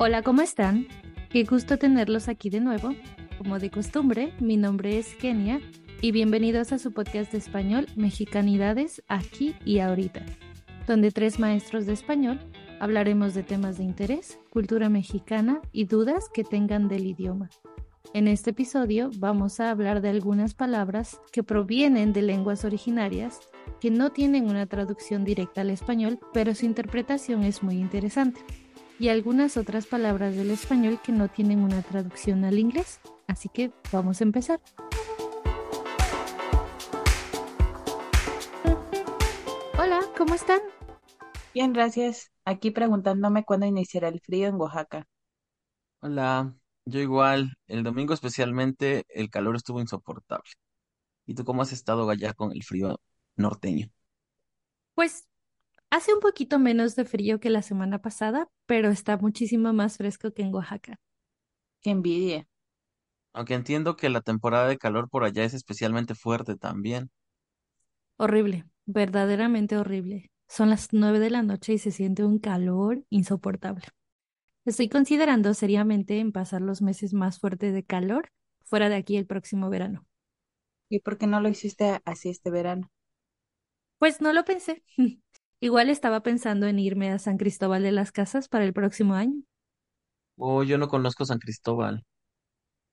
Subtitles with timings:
[0.00, 0.86] Hola, ¿cómo están?
[1.28, 2.94] Qué gusto tenerlos aquí de nuevo.
[3.36, 5.60] Como de costumbre, mi nombre es Kenia
[6.00, 10.24] y bienvenidos a su podcast de español Mexicanidades aquí y ahorita,
[10.86, 12.38] donde tres maestros de español
[12.78, 17.50] hablaremos de temas de interés, cultura mexicana y dudas que tengan del idioma.
[18.14, 23.40] En este episodio vamos a hablar de algunas palabras que provienen de lenguas originarias
[23.80, 28.40] que no tienen una traducción directa al español, pero su interpretación es muy interesante.
[29.00, 33.00] Y algunas otras palabras del español que no tienen una traducción al inglés.
[33.28, 34.60] Así que vamos a empezar.
[39.78, 40.58] Hola, ¿cómo están?
[41.54, 42.32] Bien, gracias.
[42.44, 45.06] Aquí preguntándome cuándo iniciará el frío en Oaxaca.
[46.00, 47.52] Hola, yo igual.
[47.68, 50.50] El domingo especialmente el calor estuvo insoportable.
[51.24, 53.00] ¿Y tú cómo has estado allá con el frío
[53.36, 53.90] norteño?
[54.94, 55.28] Pues
[55.90, 60.32] hace un poquito menos de frío que la semana pasada, pero está muchísimo más fresco
[60.32, 60.98] que en Oaxaca.
[61.80, 62.46] Qué envidia.
[63.32, 67.10] Aunque entiendo que la temporada de calor por allá es especialmente fuerte también.
[68.16, 70.30] Horrible, verdaderamente horrible.
[70.48, 73.84] Son las nueve de la noche y se siente un calor insoportable.
[74.64, 78.30] Estoy considerando seriamente en pasar los meses más fuertes de calor
[78.64, 80.06] fuera de aquí el próximo verano.
[80.90, 82.90] ¿Y por qué no lo hiciste así este verano?
[83.98, 84.82] Pues no lo pensé.
[85.60, 89.42] Igual estaba pensando en irme a San Cristóbal de las Casas para el próximo año.
[90.38, 92.02] Oh, yo no conozco San Cristóbal.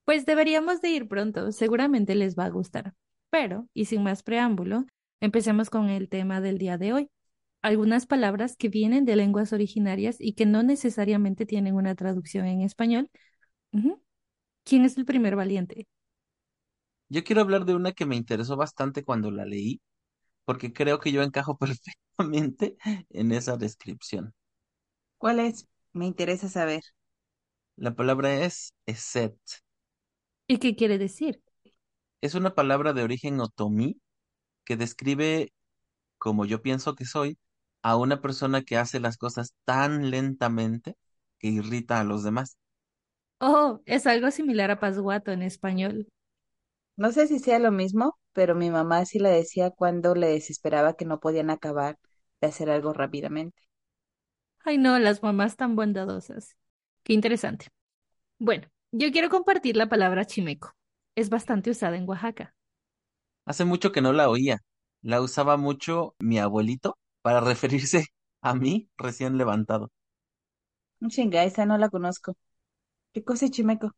[0.05, 2.93] Pues deberíamos de ir pronto, seguramente les va a gustar.
[3.29, 4.85] Pero, y sin más preámbulo,
[5.19, 7.09] empecemos con el tema del día de hoy.
[7.61, 12.61] Algunas palabras que vienen de lenguas originarias y que no necesariamente tienen una traducción en
[12.61, 13.09] español.
[13.73, 14.01] Ujú.
[14.65, 15.87] ¿Quién es el primer valiente?
[17.09, 19.81] Yo quiero hablar de una que me interesó bastante cuando la leí,
[20.45, 21.57] porque creo que yo encajo
[22.17, 22.77] perfectamente
[23.09, 24.33] en esa descripción.
[25.17, 25.67] ¿Cuál es?
[25.93, 26.83] Me interesa saber.
[27.77, 29.37] La palabra es eset.
[30.47, 31.41] ¿Y qué quiere decir?
[32.21, 34.01] Es una palabra de origen otomí
[34.65, 35.53] que describe,
[36.19, 37.37] como yo pienso que soy,
[37.83, 40.95] a una persona que hace las cosas tan lentamente
[41.39, 42.57] que irrita a los demás.
[43.39, 46.07] Oh, es algo similar a pasguato en español.
[46.97, 50.95] No sé si sea lo mismo, pero mi mamá sí la decía cuando le desesperaba
[50.95, 51.99] que no podían acabar
[52.41, 53.63] de hacer algo rápidamente.
[54.65, 56.57] Ay, no, las mamás tan bondadosas.
[57.03, 57.67] Qué interesante.
[58.39, 60.73] Bueno, yo quiero compartir la palabra chimeco.
[61.15, 62.55] Es bastante usada en Oaxaca.
[63.45, 64.59] Hace mucho que no la oía.
[65.01, 68.05] La usaba mucho mi abuelito para referirse
[68.41, 69.89] a mí recién levantado.
[71.09, 72.35] Chinga, esa no la conozco.
[73.13, 73.91] ¿Qué cosa es chimeco?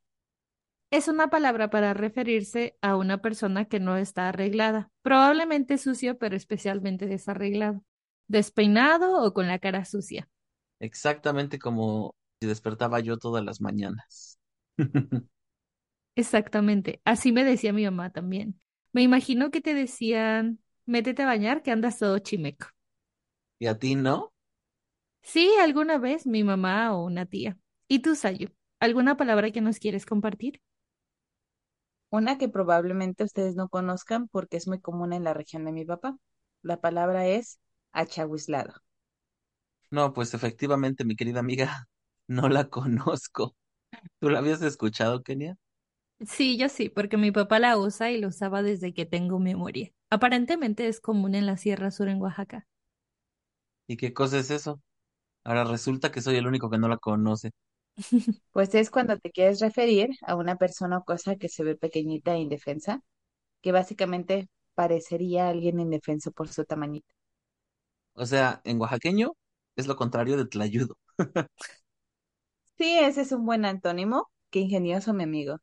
[0.90, 6.36] Es una palabra para referirse a una persona que no está arreglada, probablemente sucio, pero
[6.36, 7.84] especialmente desarreglado,
[8.28, 10.30] despeinado o con la cara sucia.
[10.80, 14.40] Exactamente como si despertaba yo todas las mañanas.
[16.16, 18.60] Exactamente, así me decía mi mamá también.
[18.92, 22.68] Me imagino que te decían, métete a bañar que andas todo chimeco.
[23.60, 24.34] ¿Y a ti no?
[25.22, 27.58] Sí, alguna vez mi mamá o una tía.
[27.88, 28.50] ¿Y tú, Sayu?
[28.80, 30.62] ¿Alguna palabra que nos quieres compartir?
[32.10, 35.86] Una que probablemente ustedes no conozcan porque es muy común en la región de mi
[35.86, 36.18] papá.
[36.62, 37.60] La palabra es
[37.94, 38.74] achahuislado.
[39.92, 41.88] No, pues efectivamente, mi querida amiga,
[42.28, 43.56] no la conozco.
[44.20, 45.58] ¿Tú la habías escuchado, Kenia?
[46.28, 49.92] Sí, yo sí, porque mi papá la usa y lo usaba desde que tengo memoria.
[50.12, 52.68] Aparentemente es común en la Sierra Sur en Oaxaca.
[53.88, 54.82] ¿Y qué cosa es eso?
[55.46, 57.52] Ahora resulta que soy el único que no la conoce.
[58.52, 62.34] Pues es cuando te quieres referir a una persona o cosa que se ve pequeñita
[62.36, 63.02] e indefensa,
[63.62, 67.14] que básicamente parecería alguien indefenso por su tamañito.
[68.16, 69.34] O sea, en oaxaqueño
[69.78, 70.98] es lo contrario de tlayudo.
[72.78, 74.30] Sí, ese es un buen antónimo.
[74.52, 75.58] Qué ingenioso, mi amigo.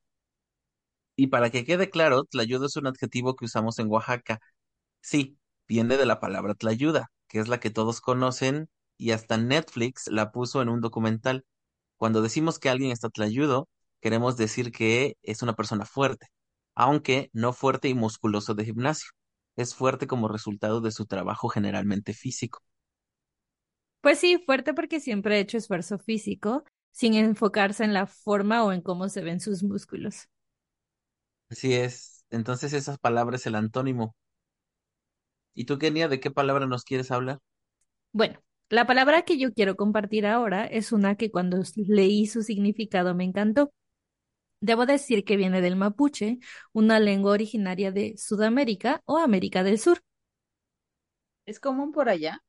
[1.16, 4.40] Y para que quede claro, tlayudo es un adjetivo que usamos en Oaxaca.
[5.02, 8.68] Sí, viene de la palabra tlayuda, que es la que todos conocen
[8.98, 11.44] y hasta Netflix la puso en un documental.
[12.04, 13.66] Cuando decimos que alguien está tlayudo,
[14.02, 16.26] queremos decir que es una persona fuerte,
[16.74, 19.08] aunque no fuerte y musculoso de gimnasio.
[19.56, 22.60] Es fuerte como resultado de su trabajo generalmente físico.
[24.02, 28.72] Pues sí, fuerte porque siempre ha hecho esfuerzo físico, sin enfocarse en la forma o
[28.72, 30.28] en cómo se ven sus músculos.
[31.48, 32.26] Así es.
[32.28, 34.14] Entonces esa palabra es el antónimo.
[35.54, 37.38] ¿Y tú, Kenia, de qué palabra nos quieres hablar?
[38.12, 43.14] Bueno, la palabra que yo quiero compartir ahora es una que cuando leí su significado
[43.14, 43.72] me encantó.
[44.60, 46.38] Debo decir que viene del mapuche,
[46.72, 50.02] una lengua originaria de Sudamérica o América del Sur.
[51.46, 52.42] ¿Es común por allá?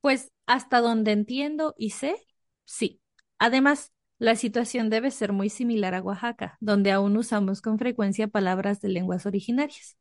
[0.00, 2.16] Pues hasta donde entiendo y sé,
[2.64, 3.00] sí.
[3.38, 8.80] Además, La situación debe ser muy similar a Oaxaca, donde aún usamos con frecuencia palabras
[8.80, 9.96] de lenguas originarias.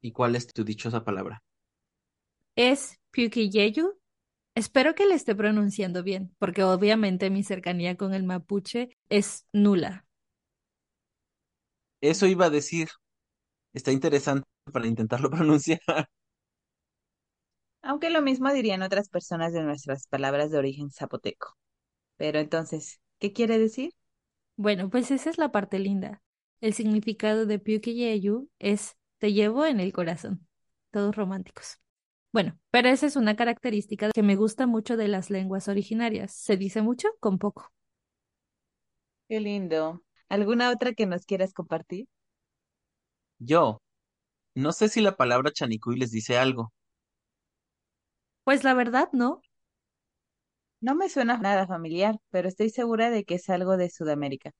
[0.00, 1.40] ¿Y cuál es tu dichosa palabra?
[2.56, 3.98] Es Piuquiyeyu.
[4.58, 10.04] Espero que le esté pronunciando bien, porque obviamente mi cercanía con el mapuche es nula.
[12.00, 12.88] Eso iba a decir.
[13.74, 15.80] Está interesante para intentarlo pronunciar.
[17.82, 21.56] Aunque lo mismo dirían otras personas de nuestras palabras de origen zapoteco.
[22.16, 23.94] Pero entonces, ¿qué quiere decir?
[24.56, 26.22] Bueno, pues esa es la parte linda.
[26.60, 30.46] El significado de Piuquiyeyu es te llevo en el corazón.
[30.90, 31.78] Todos románticos.
[32.38, 36.32] Bueno, pero esa es una característica que me gusta mucho de las lenguas originarias.
[36.32, 37.72] Se dice mucho con poco.
[39.28, 40.04] Qué lindo.
[40.28, 42.06] ¿Alguna otra que nos quieras compartir?
[43.40, 43.82] Yo,
[44.54, 46.72] no sé si la palabra chanicuy les dice algo.
[48.44, 49.42] Pues la verdad, no.
[50.80, 54.52] No me suena nada familiar, pero estoy segura de que es algo de Sudamérica.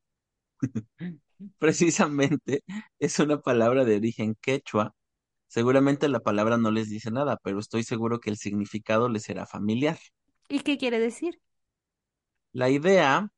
[1.60, 2.64] Precisamente,
[2.98, 4.96] es una palabra de origen quechua.
[5.49, 9.47] Seguramente la palabra no les dice nada, pero estoy seguro que el significado les será
[9.47, 9.99] familiar.
[10.49, 11.41] ¿Y qué quiere decir?
[12.53, 13.31] La idea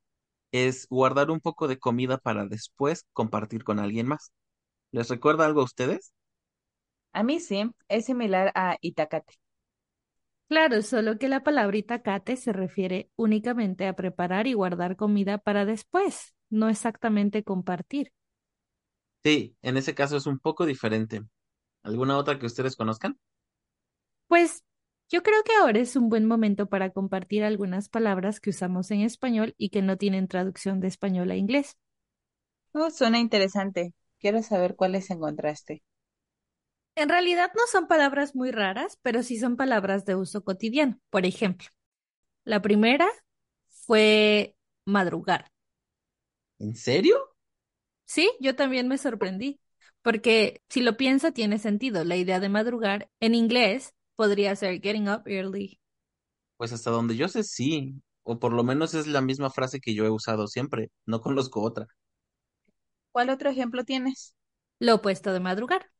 [0.52, 4.32] es guardar un poco de comida para después compartir con alguien más.
[4.92, 6.12] ¿Les recuerda algo a ustedes?
[7.12, 9.34] A mí sí, es similar a Itacate.
[10.48, 15.64] Claro, solo que la palabra itacate se refiere únicamente a preparar y guardar comida para
[15.64, 18.12] después, no exactamente compartir.
[19.24, 21.22] Sí, en ese caso es un poco diferente.
[21.82, 23.18] ¿Alguna otra que ustedes conozcan?
[24.28, 24.64] Pues
[25.10, 29.00] yo creo que ahora es un buen momento para compartir algunas palabras que usamos en
[29.02, 31.76] español y que no tienen traducción de español a inglés.
[32.74, 33.94] Oh, suena interesante.
[34.18, 35.84] Quiero saber cuáles encontraste.
[36.94, 41.00] En realidad no son palabras muy raras, pero sí son palabras de uso cotidiano.
[41.10, 41.68] Por ejemplo,
[42.44, 43.08] la primera
[43.70, 44.56] fue
[44.86, 45.50] madrugar.
[46.60, 47.16] ¿En serio?
[48.04, 49.60] Sí, yo también me sorprendí,
[50.02, 52.04] porque si lo piensa tiene sentido.
[52.04, 55.80] La idea de madrugar en inglés podría ser getting up early.
[56.56, 58.00] Pues hasta donde yo sé, sí.
[58.22, 60.90] O por lo menos es la misma frase que yo he usado siempre.
[61.06, 61.86] No conozco otra.
[63.12, 64.34] ¿Cuál otro ejemplo tienes?
[64.80, 65.90] Lo opuesto de madrugar.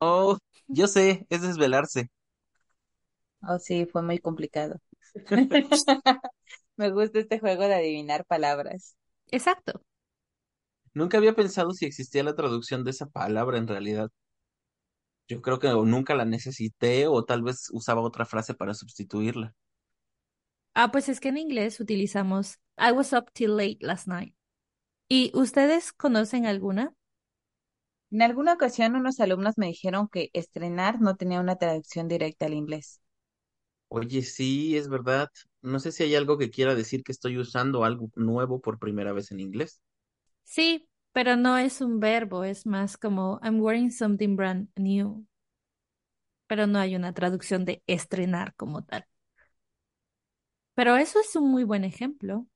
[0.00, 0.38] Oh,
[0.68, 2.08] yo sé, es desvelarse.
[3.42, 4.80] Oh, sí, fue muy complicado.
[6.76, 8.96] Me gusta este juego de adivinar palabras.
[9.30, 9.82] Exacto.
[10.94, 14.10] Nunca había pensado si existía la traducción de esa palabra en realidad.
[15.28, 19.54] Yo creo que o nunca la necesité o tal vez usaba otra frase para sustituirla.
[20.74, 24.34] Ah, pues es que en inglés utilizamos I was up till late last night.
[25.08, 26.94] ¿Y ustedes conocen alguna?
[28.10, 32.54] En alguna ocasión unos alumnos me dijeron que estrenar no tenía una traducción directa al
[32.54, 33.02] inglés.
[33.88, 35.28] Oye, sí, es verdad.
[35.62, 39.12] No sé si hay algo que quiera decir que estoy usando algo nuevo por primera
[39.12, 39.80] vez en inglés.
[40.44, 45.26] Sí, pero no es un verbo, es más como I'm wearing something brand new.
[46.46, 49.06] Pero no hay una traducción de estrenar como tal.
[50.74, 52.46] Pero eso es un muy buen ejemplo.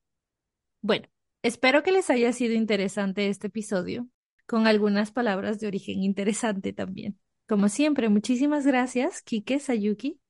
[0.83, 1.09] Bueno,
[1.43, 4.09] espero que les haya sido interesante este episodio,
[4.47, 7.19] con algunas palabras de origen interesante también.
[7.49, 10.21] Como siempre, muchísimas gracias, Kike Sayuki.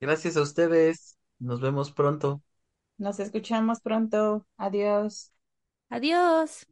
[0.00, 1.16] Gracias a ustedes.
[1.38, 2.42] Nos vemos pronto.
[2.98, 4.46] Nos escuchamos pronto.
[4.56, 5.32] Adiós.
[5.90, 6.66] Adiós.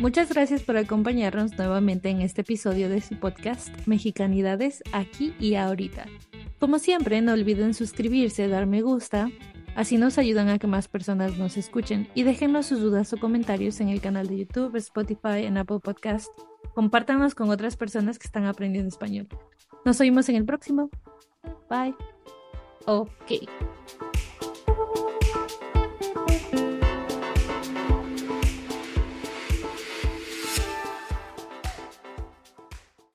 [0.00, 6.06] Muchas gracias por acompañarnos nuevamente en este episodio de su podcast Mexicanidades aquí y ahorita.
[6.58, 9.30] Como siempre, no olviden suscribirse, dar me gusta,
[9.76, 13.78] así nos ayudan a que más personas nos escuchen y déjenos sus dudas o comentarios
[13.82, 16.30] en el canal de YouTube, Spotify, en Apple Podcast.
[16.74, 19.28] Compártanos con otras personas que están aprendiendo español.
[19.84, 20.88] Nos oímos en el próximo.
[21.68, 21.94] Bye.
[22.86, 23.48] Ok.